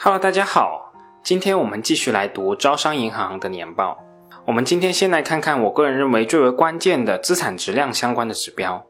[0.00, 0.92] Hello，大家好，
[1.24, 3.98] 今天我们继续来读招商银行的年报。
[4.46, 8.86] 我们今天先来看看我个人认为最为关键的资产质量相关的指标。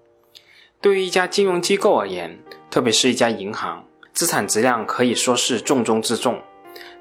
[0.82, 2.38] 对于一家金融机构而言，
[2.70, 6.42] 特别是一家银行，资产质量可以说是重中之重。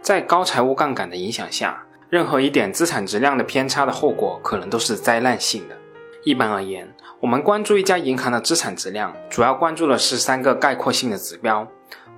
[0.01, 5.75] 在高财务杠杆的影响下，任何一点资产质量的偏差的后果，可能都是灾难性的。
[6.23, 11.67] 一般而言，我们关注一家银行的资产质量，主要关注的是三个概括性的指标：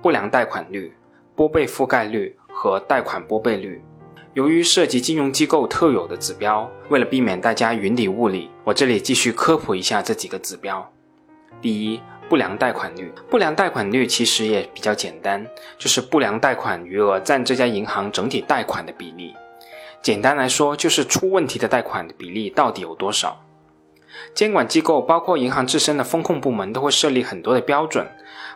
[0.00, 0.94] 不良贷款率、
[1.40, 3.82] 拨备覆盖率和贷款拨备率。
[4.34, 10.86] 由于涉及金融机构特有的指标，为了避免大家云里雾里，我这里继续科普一下这几个指标。
[11.62, 13.10] 第一，不良贷款率。
[13.30, 15.42] 不良贷款率其实也比较简单，
[15.78, 19.34] 就是不良贷款余额占这家银行整体贷款的比例。
[20.02, 23.42] 简单来说，就是出问题的贷款的比例到底有多少？
[24.34, 28.06] 监管机构包括银行自身的风控部门都会设立很多的标准，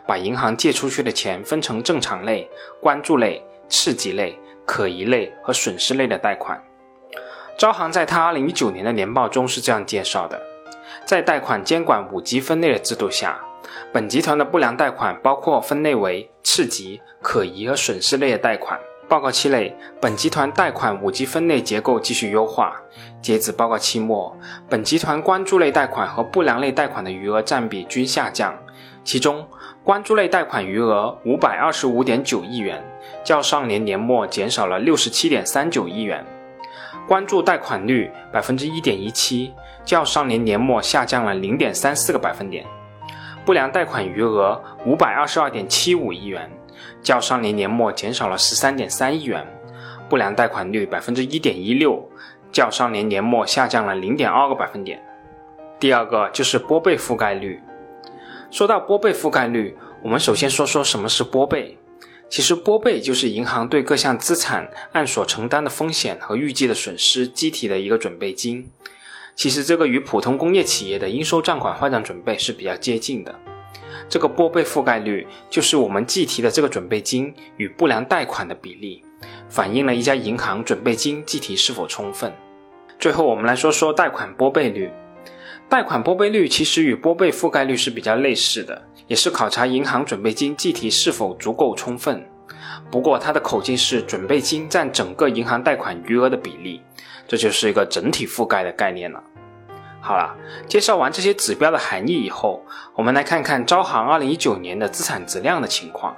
[0.07, 2.49] 把银行借出去的钱分成正常类、
[2.81, 6.61] 关注类、次级类、可疑类和损失类的贷款。
[7.57, 10.41] 招行在他2019年的年报中是这样介绍的：
[11.05, 13.39] 在贷款监管五级分类的制度下，
[13.93, 18.79] 本集团的不良贷款包括分类为次级、可疑和损失类的贷款。
[19.07, 22.75] 报告期内，本集团贷款五级分类结构继续优化。
[23.21, 24.35] 截止报告期末，
[24.67, 28.57] 本集团关注类贷款和不良类贷款的余额占比均下降。
[29.03, 29.47] 其中，
[29.83, 32.83] 关注类贷款余额五百二十五点九亿元，
[33.23, 36.23] 较上年年末减少了六十七点三九亿元；
[37.07, 42.65] 关注贷款率百分之一点一七，较上年年末下降了零点三四个百分点；
[43.45, 46.49] 不良贷款余额五百二十二点七五亿元。
[47.01, 49.45] 较上年年末减少了十三点三亿元，
[50.09, 52.09] 不良贷款率百分之一点一六，
[52.51, 55.01] 较上年年末下降了零点二个百分点。
[55.79, 57.61] 第二个就是拨备覆盖率。
[58.49, 61.77] 说到拨备覆盖率，我们首先说说什么是拨备。
[62.27, 68.71] 其实拨备就是银行对各项资产按所承担的风险和预计的损失计提的一个准备金。
[69.35, 73.35] 其实这个与普通工业企业的应收账款坏账准备是比较接近的。
[74.09, 79.03] 这个拨备覆盖率就是我们计提的这个准备金与不良贷款的比例，
[79.49, 82.31] 反映了一家银行准备金计提是否充分。
[82.99, 84.91] 最后，我们来说说贷款拨备率。
[85.67, 92.23] 贷款拨备率其实与拨备覆盖率是比较类似的，也是考察银行准备金计提是否足够充分。
[92.91, 96.81] 不过，它的口径是准备金占整个银行贷款余额的比例，
[97.27, 99.23] 这就是一个整体覆盖的概念了。
[100.05, 100.35] 好了，
[100.67, 106.15] 介绍完这些指标的含义以后，我们来看看招行2019年的资产质量的情况。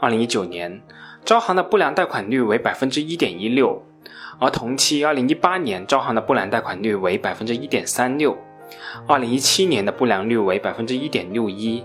[0.00, 0.80] 2019年，
[1.22, 3.82] 招行的不良贷款率为百分之一点一六，
[4.40, 8.38] 而同期2018年招行的不良贷款率为百分之一点三六
[9.06, 11.84] ，2017年的不良率为百分之一点六一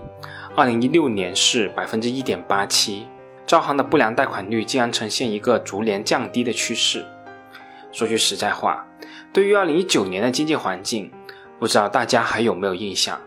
[0.56, 3.06] ，2016年是百分之一点八七。
[3.46, 7.04] 招行的不良贷款率竟然呈现一个逐年降低的趋势。
[7.92, 8.86] 说句实在话。
[9.34, 11.10] 对于二零一九年的经济环境，
[11.58, 13.20] 不知道大家还有没有印象？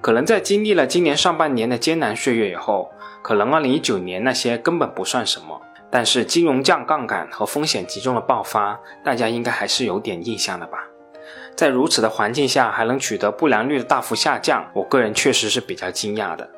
[0.00, 2.90] 可能在经历了今年上半年的艰难岁月以后，
[3.22, 5.62] 可能二零一九年那些根本不算什么。
[5.92, 10.88] 但是金融降杠杆和风险集中的爆发，大家应该还是有点印象的吧？
[11.54, 16.50] 在如此的环境下还能取得不良率的大幅下降，我个人确实是比较惊讶的。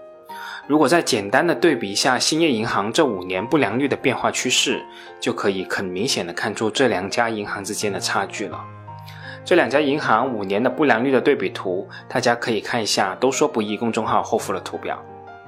[0.67, 4.83] 如果再简单的对比一下兴业银行这五年不良率的变化趋势，
[5.21, 8.59] 就可以很明显的看出这两家银行之间的差距了。
[9.47, 15.01] 这两家银行五年的不良率的对比图，大家可以看一下“都说不易”公众号后附的图表。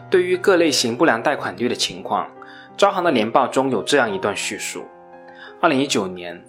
[0.09, 2.31] 对于各类型不良贷款率的情况，
[2.77, 4.85] 招行的年报中有这样一段叙述：
[5.61, 6.41] 二零一九年，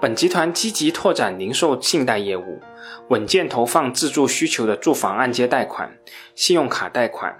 [0.00, 2.60] 本集团积极拓展零售信贷业务，
[3.08, 5.92] 稳健投放自住需求的住房按揭贷款、
[6.36, 7.36] 信用卡贷款，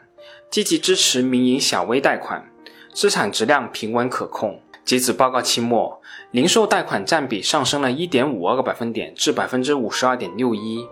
[0.50, 2.50] 积极支持民营小微贷款，
[2.92, 4.60] 资产质量平稳可控。
[4.84, 10.88] 截止报告期末，零售贷款占比上升了1.52个百分点至52.61%，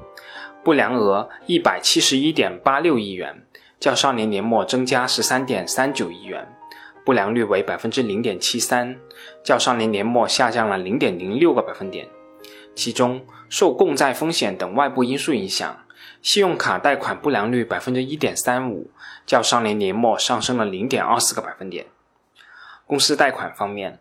[0.62, 3.43] 不良额171.86亿元，
[3.81, 6.48] 较上年年末增加13.39亿元，
[7.04, 8.97] 不良率为0.73%，
[9.42, 12.07] 较上年年末下降了0.06个百分点。
[12.75, 15.84] 其中，受共债风险等外部因素影响，
[16.22, 18.84] 信用卡贷款不良率1.35%，
[19.27, 21.87] 较上年年末上升了0.24个百分点。
[22.91, 24.01] 公司贷款方面，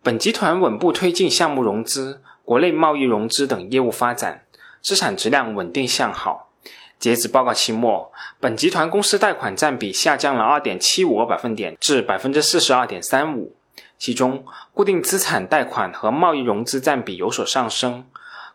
[0.00, 4.44] 本集团稳步推进项目融资、国内贸易融资等业务发展，
[4.80, 6.52] 资产质量稳定向好。
[7.00, 13.56] 截止报告期末，本集团公司贷款占比下降了二点七五个百分点至百分之四十二点三五，
[13.98, 18.06] 其中固定资产贷款和贸易融资占比有所上升。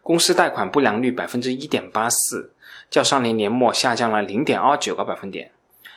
[0.01, 2.53] 公司贷款不良率百分之一点八四，
[2.89, 5.51] 较上年年末下降了零点二九个百分点。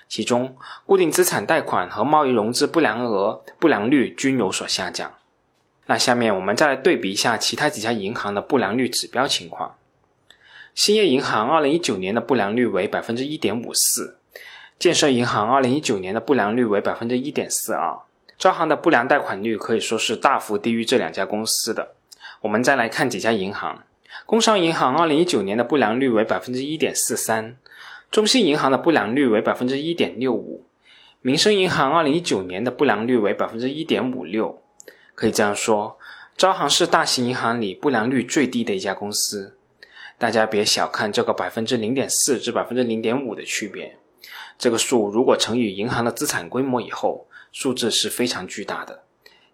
[0.08, 5.14] 其中固定资产贷款和贸易融资不良额不良率均有所下降。
[5.86, 9.76] 那下面我们再来对比一下其他几家银行的不良率指标情况。
[10.74, 14.18] 兴业银行二零一九年的不良率为百分之一点五四，
[14.78, 17.98] 建设银行二零一九年的不良率为百分之一点四二。
[18.36, 21.94] 招行的不良贷款率可以说是大幅低于这两家公司的。
[22.42, 23.84] 我们再来看几家银行，
[24.26, 27.56] 工商银行二零一九年的不良率为百分之一点四三，
[28.16, 30.64] 中信银行的不良率为百分之一点六五，
[31.20, 34.62] 民生银行二零一九年的不良率为百分之一点五六。
[35.14, 35.98] 可以这样说，
[36.34, 39.58] 招行是大型银行里不良率最低的一家公司。
[40.16, 43.98] 大家别小看这个百分之零点四至百分之零点五的区别，
[44.56, 49.02] 这个数如果乘以银行的资产规模以后，数字是非常巨大的，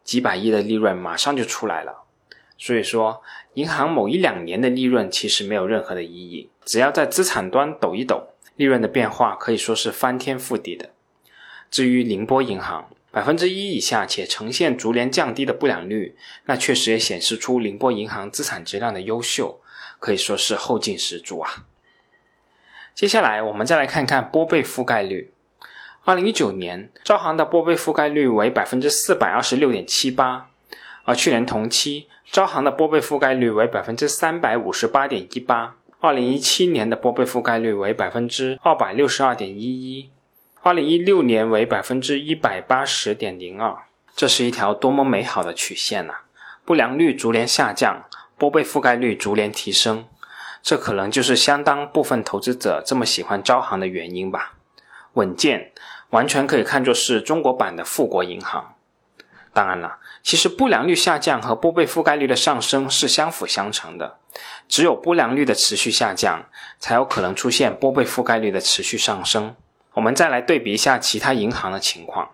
[0.04, 2.04] 几百亿的利润马上就出来了。
[2.56, 3.22] 所以说，
[3.54, 10.90] 银行某一两年的利润其实没有任何的意义，只要在资产端抖一抖，利润的变化可以说是翻天覆地的。
[11.70, 16.16] 至于宁波银行百分之一以下且呈现逐年降低的不良率，
[16.46, 19.60] 那确实也显示出宁波银行资产质量的优秀。
[19.98, 21.64] 可以说是后劲十足啊！
[22.92, 25.32] 接下来我们再来看看拨备覆盖率。
[26.04, 30.50] 二零一九年，招行的拨备覆盖率为百分之四百二十六点七八，
[31.04, 35.76] 而去年同期，招行的拨备覆盖率为百分之三百五十八点一八。
[36.04, 40.10] 二零一七年的拨备覆盖率为百分之二百六十二点一一，
[40.60, 43.84] 二零一六年为百分之一百八十点零二。
[44.16, 46.14] 这是一条多么美好的曲线呐！
[46.64, 48.06] 不良率逐年下降。
[48.36, 50.06] 拨备覆盖率逐年提升，
[50.60, 54.54] 这可能就是相当部分投资者这么喜欢招行的原因吧。
[55.12, 55.70] 稳健，
[56.10, 58.74] 完全可以看作是中国版的富国银行。
[59.52, 64.18] 当然了，其实不良率下降和拨备覆盖率的上升是相辅相成的。
[64.72, 66.46] 只有不良率的持续下降，
[66.78, 69.54] 才有可能出现拨备覆盖率的持续上升。
[69.92, 72.30] 我们再来对比一下其他银行的情况。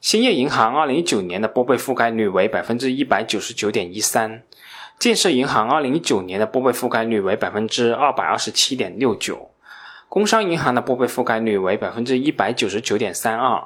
[0.00, 4.42] 兴业银行二零一九年的拨备覆盖率为百分之一百九十九点一三。
[4.98, 9.50] 建设银行二零一九年的拨备覆盖率为百分之二百二十七点六九，
[10.08, 13.62] 工商银行的拨备覆盖率为百分之一百九十九点三二，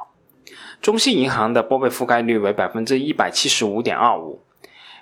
[0.83, 4.43] 中信银行的拨备覆盖率为百分之一百七十五点二五，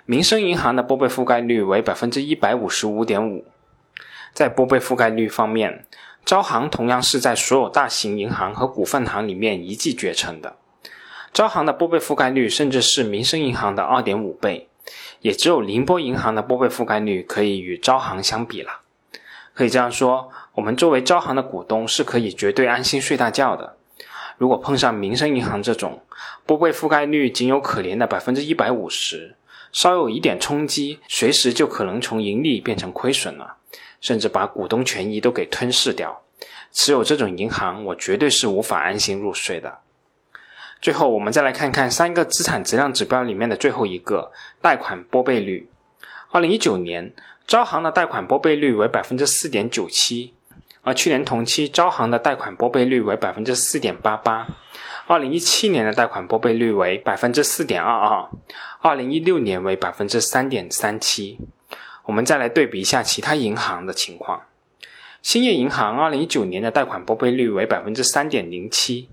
[0.05, 3.45] 民生银行的拨备覆盖率为百分之一百五十五点五。
[4.33, 5.85] 在拨备覆盖率方面，
[6.23, 10.57] 招行同样是在所有大型银行和股份行里面一骑绝尘的，
[11.33, 14.69] 招行的拨备覆盖率甚至是民生银行的二点五倍。
[15.21, 18.81] 也只有宁波银行的拨备覆盖率可以与招行相比了。
[19.55, 23.77] 可以这样说，我们作为招行的股东是可以绝对安心睡大觉的。
[24.37, 26.03] 如果碰上民生银行这种
[26.45, 29.35] 拨备覆盖率仅有可怜的百分之一百五十，
[29.75, 33.57] 稍有一点冲击，随时就可能从盈利变成亏损了，
[33.99, 36.21] 甚至把股东权益都给吞噬掉。
[36.71, 39.79] 持有这种银行，我绝对是无法安心入睡的。
[40.81, 44.31] 最后，我们再来看看三个资产质量指标里面的最后一个
[44.61, 45.69] 贷款拨备率。
[46.31, 47.13] 二零一九年，
[47.45, 50.33] 招行的贷款拨备率为百分之四点九七，
[50.83, 54.47] 而去年同期招行的贷款拨备率为百分之四点八八。
[55.07, 58.29] 二零一七年的贷款拨备率为百分之四点二二，
[58.81, 61.37] 二零一六年为百分之三点三七。
[62.05, 64.41] 我们再来对比一下其他银行的情况。
[65.21, 69.09] 兴业银行二零一九年的贷款拨备率为百分之三点零七。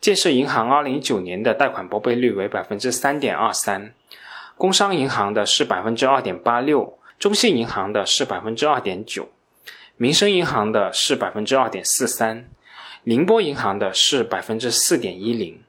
[0.00, 3.92] 建设银行二零一九年的贷款拨备率为百分之三点二三，
[4.56, 9.30] 工商银行的是百分之二点八六，中信银行的是百分之二点九，
[9.96, 12.48] 民生银行的是百分之二点四三，
[13.06, 15.62] 宁波银行的是百分之四点一零。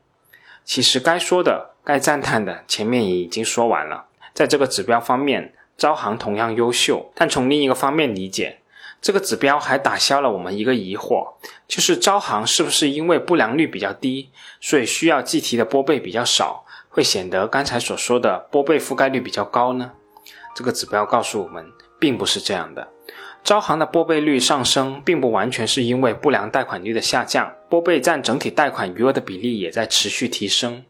[0.63, 4.05] 其实该说的、该赞叹的，前面也已经说完了。
[4.33, 8.59] 在这个指标方面，招行同样优秀，但从另一个方面理解。
[9.01, 11.33] 这个指标还打消了我们一个疑惑，
[11.67, 19.91] 就是招行是不是因为不良率比较低，所以需要计提的拨备比较少，会显得刚才所说的拨备覆盖率比较高呢？
[20.55, 22.87] 这个指标告诉我们，并不是这样的。
[23.45, 30.83] 招行的拨备率上升，并不完全是因为不良贷款率的下降，拨备占整体贷款余额的比例也在持续提升。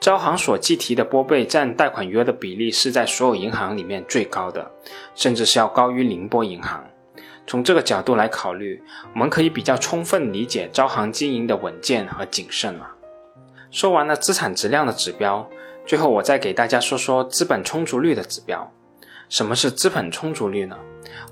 [0.00, 4.68] 招行所计提的拨备占贷款余额的比例是在所有银行里面最高的，
[5.14, 6.84] 甚至是要高于宁波银行。
[7.46, 8.82] 从这个角度来考虑，
[9.14, 12.90] 我们可以比较充分理解招行经营的稳健和谨慎了。
[13.70, 15.48] 说完了资产质量的指标，
[15.86, 18.72] 最后我再给大家说说资本充足率的指标。
[19.32, 20.76] 什么是资本充足率呢？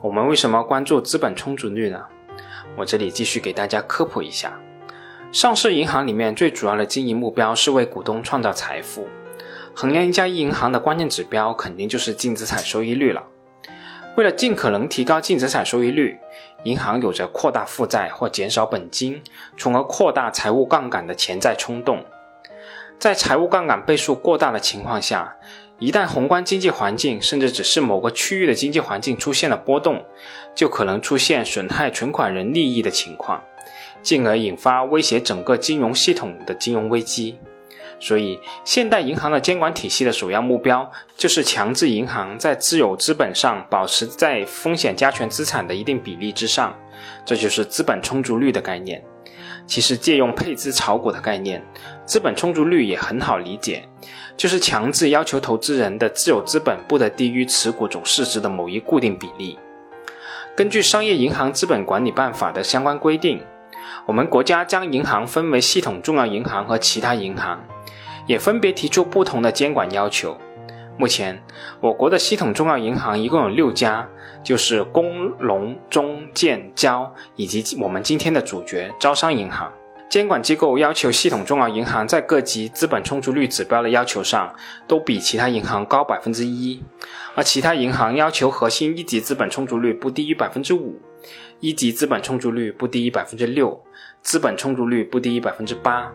[0.00, 2.02] 我们为什么关注资本充足率呢？
[2.74, 4.58] 我这里继续给大家科普一下。
[5.32, 9.06] 上市银行里面最主要的经营目标是为股东创造财富，
[9.74, 13.22] 衡量一家银行的关键指标肯定就是净资产收益率了。
[14.16, 16.18] 为了尽可能提高净资产收益率，
[16.64, 19.22] 银行有着扩大负债或减少本金，
[19.58, 22.02] 从而扩大财务杠杆的潜在冲动。
[22.98, 25.36] 在财务杠杆倍数过大的情况下，
[25.80, 30.04] 一旦宏观经济环境甚至只是某个区域的经济环境出现了波动，
[30.54, 33.42] 就可能出现损害存款人利益的情况，
[34.02, 37.38] 进而引发威胁整个金融系统的金融危机。
[37.98, 46.74] 所以，现代银行的监管体系的首要目标就是强制银行在自有资本上保持在风险加权资产的一定比例之上，
[47.24, 49.02] 这就是资本充足率的概念。
[49.66, 51.62] 其实，借用配资炒股的概念，
[52.10, 53.88] 资本充足率也很好理解，
[54.36, 59.56] 就是强制要求投资人的自有资本不得低于持股总市值的某一固定比例。
[60.56, 63.40] 根据《商业银行资本管理办法》的相关规定，
[64.06, 67.64] 我们国家将银行分为系统重要银行和其他银行，
[68.26, 70.36] 也分别提出不同的监管要求。
[70.98, 71.40] 目前，
[71.80, 74.08] 我国的系统重要银行一共有六家，
[74.42, 79.72] 就是工农中建交，以及我们今天的主角招商银行。
[80.10, 84.52] 监管机构要求系统重要银行在各级资本充足率指标的要求上，
[84.88, 86.82] 都比其他银行高百分之一，
[87.36, 91.00] 而其他银行要求核心一级资本充足率不低于百分之五，
[91.60, 93.80] 一级资本充足率不低于百分之六，
[94.20, 96.10] 资本充足率不低于百分之八。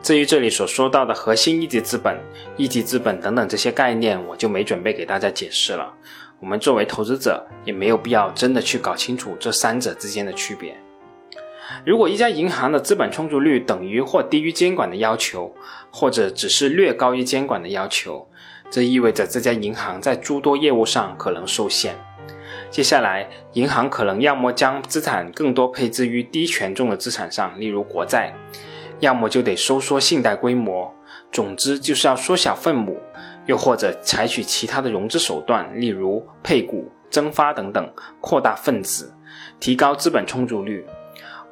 [0.00, 2.16] 至于这里所说到的核心一级资本、
[2.56, 5.92] 一级资本等等这些概念，我就没准备给大家解释了。
[6.38, 10.76] 我们作为投资者，也没有必要真的去搞清楚这三者之间的区别。
[11.84, 15.54] 如果一家银行的资本充足率等于或低于监管的要求，
[15.90, 18.28] 或者只是略高于监管的要求，
[18.70, 21.94] 这意味着这家银行在诸多业务上可能受限。
[22.70, 28.34] 接下来，银行可能要么将资产更多配置于低权重的资产上，例如国债。
[29.00, 30.92] 要么就得收缩信贷规模，
[31.30, 32.98] 总之就是要缩小分母，
[33.44, 39.12] 又或者采取其他的融资手段，例如配股、增发等等，扩大分子，
[39.60, 40.86] 提高资本充足率。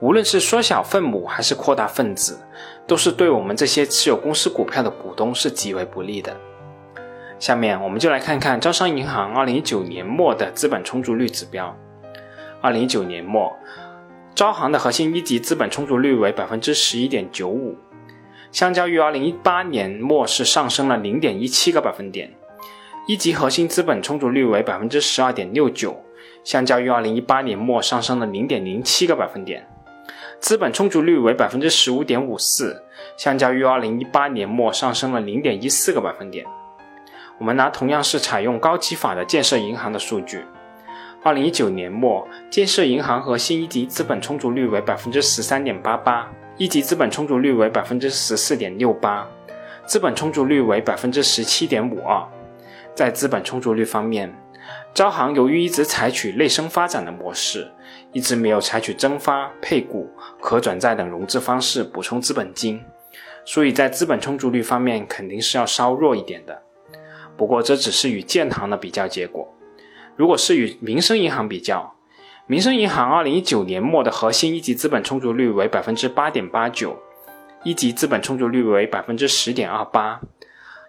[0.02, 2.40] 无论是缩小分母还是扩大分子，
[2.88, 6.36] 都是对我们这些持有公司股票的股东是极为不利的。
[7.38, 11.74] 下面我们就来看看招商银行2019年末的资本充足率指标。
[12.62, 13.56] 2019年末。
[14.34, 17.76] 招行的核心一级资本充足率为百分之十一点九五，
[18.50, 22.32] 相较于二零一八年末是上升了零点一七个百分点。
[23.06, 26.02] 一级核心资本充足率为百分之十二点六九，
[26.42, 29.68] 相较于二零一八年末上升了零点零七个百分点。
[30.42, 32.82] 资本充足率为百分之十五点五四，
[33.16, 36.44] 相较于二零一八年末上升了零点一四个百分点。
[37.38, 40.44] 我们拿同样是采用高级法的建设银行的数据。
[41.22, 49.24] 二零一九年末，建设银行核心一级资本充足率为百分之十三点八八，一级资本充足率为百分之十四点六八，
[49.86, 52.20] 资本充足率为百分之十七点五二。
[52.96, 54.34] 在资本充足率方面，
[54.94, 57.70] 招行由于一直采取内生发展的模式，
[58.12, 62.82] 一直没有采取增发、配股、可转债等融资方式补充资本金，
[63.44, 66.62] 所以在资本充足率方面肯定是要稍弱一点的。
[67.36, 69.52] 不过这只是与建行的比较结果。
[70.14, 71.94] 如果是与民生银行比较，
[72.46, 76.98] 民生银行二零一九年末的核心一级资本充足率为百分之八点八九，
[77.64, 80.20] 一级资本充足率为百分之十点二八，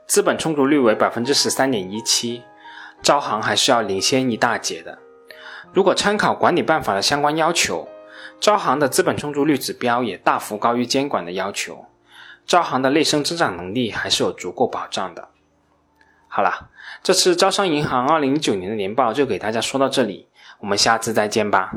[0.05, 2.43] 资本充足率为百分之十三点一七，
[3.03, 4.97] 招行还是要领先一大截的。
[5.73, 7.87] 如果参考管理办法的相关要求，
[8.39, 11.85] 招行的资本充足率指标也大幅高于监管的要求，
[12.45, 15.27] 招行的内生增长能力还是有足够保障的。
[16.27, 16.69] 好了，
[17.03, 20.27] 这次招商银行二零一九年的年报就给大家说到这里，
[20.59, 21.73] 我们下次再见吧。